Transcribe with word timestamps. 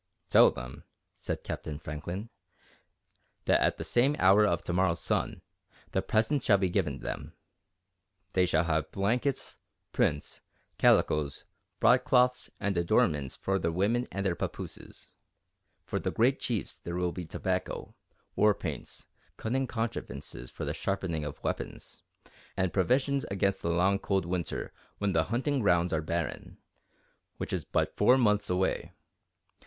"Tell 0.29 0.49
them," 0.49 0.83
said 1.15 1.43
Captain 1.43 1.77
Franklin, 1.77 2.31
"that 3.45 3.61
at 3.61 3.77
the 3.77 3.83
same 3.83 4.15
hour 4.17 4.47
of 4.47 4.63
to 4.63 4.73
morrow's 4.73 4.99
sun, 4.99 5.43
the 5.91 6.01
presents 6.01 6.43
shall 6.43 6.57
be 6.57 6.71
given 6.71 7.01
them. 7.01 7.33
They 8.33 8.47
shall 8.47 8.63
have 8.63 8.89
blankets, 8.89 9.59
prints, 9.91 10.41
calicoes, 10.79 11.43
broadcloths, 11.79 12.49
and 12.59 12.75
adornments 12.77 13.35
for 13.35 13.59
their 13.59 13.71
women 13.71 14.07
and 14.11 14.25
their 14.25 14.35
papooses. 14.35 15.11
For 15.85 15.99
the 15.99 16.09
Great 16.09 16.39
Chiefs 16.39 16.73
there 16.73 16.95
will 16.95 17.11
be 17.11 17.23
tobacco, 17.27 17.93
war 18.35 18.55
paints, 18.55 19.05
cunning 19.37 19.67
contrivances 19.67 20.49
for 20.49 20.65
the 20.65 20.73
sharpening 20.73 21.23
of 21.23 21.43
weapons, 21.43 22.01
and 22.57 22.73
provisions 22.73 23.23
against 23.29 23.61
the 23.61 23.69
long 23.69 23.99
cold 23.99 24.25
Winter 24.25 24.73
when 24.97 25.13
the 25.13 25.25
hunting 25.25 25.59
grounds 25.59 25.93
are 25.93 26.01
barren, 26.01 26.57
which 27.37 27.53
is 27.53 27.65
but 27.65 27.95
four 27.95 28.17
moons 28.17 28.49
away. 28.49 28.93